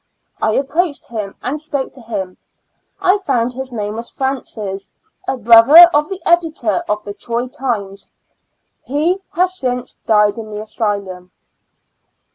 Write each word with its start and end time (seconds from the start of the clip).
I 0.41 0.53
approached 0.53 1.09
him 1.09 1.35
and 1.43 1.61
spoke 1.61 1.91
to 1.91 2.01
him; 2.01 2.37
I 2.99 3.19
found 3.19 3.53
his 3.53 3.71
name 3.71 3.93
was 3.97 4.09
Francis; 4.09 4.89
a 5.27 5.37
brother 5.37 5.91
of 5.93 6.09
the 6.09 6.19
editor 6.25 6.83
of 6.89 7.03
the 7.03 7.13
Troy 7.13 7.45
Times; 7.47 8.09
he 8.83 9.19
has 9.33 9.55
since 9.59 9.97
died 10.07 10.39
in 10.39 10.49
the 10.49 10.59
asylum. 10.61 11.29